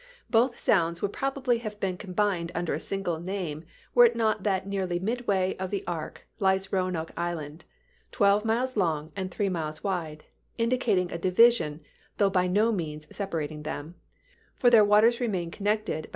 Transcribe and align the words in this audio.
Both 0.31 0.57
sounds 0.57 1.03
would 1.03 1.13
probably 1.13 1.59
have 1.59 1.79
been 1.79 1.95
combined 1.95 2.51
under 2.55 2.73
a 2.73 2.79
single 2.79 3.19
name 3.19 3.65
were 3.93 4.05
it 4.05 4.15
not 4.15 4.41
that 4.41 4.65
nearly 4.65 4.97
midway 4.97 5.55
of 5.57 5.69
the 5.69 5.83
arc 5.85 6.27
lies 6.39 6.73
Roanoke 6.73 7.11
Island, 7.15 7.65
twelve 8.11 8.43
miles 8.43 8.75
long 8.75 9.11
and 9.15 9.29
three 9.29 9.47
miles 9.47 9.83
wide, 9.83 10.23
indicating 10.57 11.11
a 11.11 11.19
division 11.19 11.81
though 12.17 12.31
by 12.31 12.47
no 12.47 12.71
means 12.71 13.15
sep 13.15 13.29
arating 13.31 13.61
them; 13.63 13.93
for 14.55 14.71
their 14.71 14.83
waters 14.83 15.19
remain 15.19 15.51
connected 15.51 15.59
1140 15.59 15.69
ABKiHAM 15.69 15.75
LINCOLN 15.75 16.01
cnxr. 16.01 16.09
XIV. 16.09 16.09